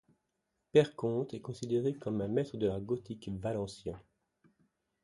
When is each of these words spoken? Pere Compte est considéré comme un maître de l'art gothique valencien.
Pere 0.71 0.95
Compte 0.95 1.35
est 1.35 1.41
considéré 1.41 1.93
comme 1.93 2.21
un 2.21 2.27
maître 2.27 2.57
de 2.57 2.65
l'art 2.65 2.81
gothique 2.81 3.29
valencien. 3.37 3.99